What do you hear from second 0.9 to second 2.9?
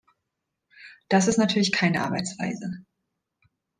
Das ist natürlich keine Arbeitsweise.